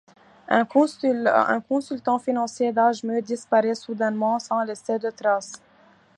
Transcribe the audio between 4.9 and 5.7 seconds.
de trace.